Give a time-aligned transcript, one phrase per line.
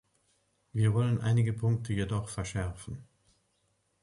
[0.73, 3.05] Wir wollen einige Punkte jedoch verschärfen.